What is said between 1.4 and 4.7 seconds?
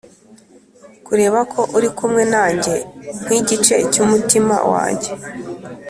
ko uri kumwe nanjye nkigice cyumutima